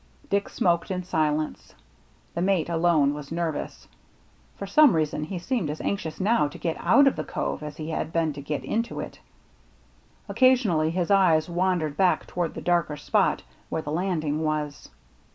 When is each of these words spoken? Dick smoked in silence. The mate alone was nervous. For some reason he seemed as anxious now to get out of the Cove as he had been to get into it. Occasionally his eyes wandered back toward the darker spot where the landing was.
Dick 0.31 0.49
smoked 0.49 0.89
in 0.89 1.03
silence. 1.03 1.75
The 2.33 2.41
mate 2.41 2.69
alone 2.69 3.13
was 3.13 3.31
nervous. 3.31 3.87
For 4.57 4.65
some 4.65 4.95
reason 4.95 5.25
he 5.25 5.37
seemed 5.37 5.69
as 5.69 5.79
anxious 5.79 6.19
now 6.19 6.47
to 6.47 6.57
get 6.57 6.75
out 6.79 7.05
of 7.05 7.15
the 7.15 7.23
Cove 7.23 7.61
as 7.61 7.77
he 7.77 7.91
had 7.91 8.11
been 8.11 8.33
to 8.33 8.41
get 8.41 8.63
into 8.63 8.99
it. 8.99 9.19
Occasionally 10.27 10.89
his 10.89 11.11
eyes 11.11 11.47
wandered 11.51 11.97
back 11.97 12.25
toward 12.25 12.55
the 12.55 12.61
darker 12.61 12.97
spot 12.97 13.43
where 13.69 13.83
the 13.83 13.91
landing 13.91 14.39
was. 14.43 14.89